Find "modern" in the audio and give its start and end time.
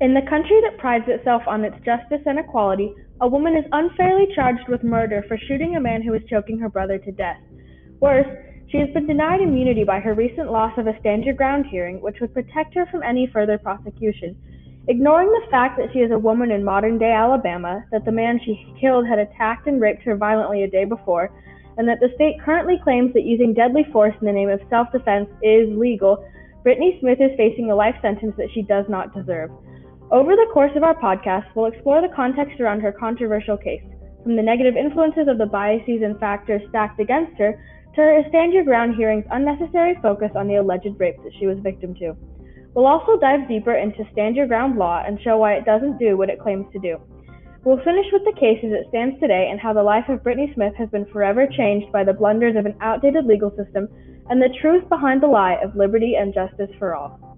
16.64-16.98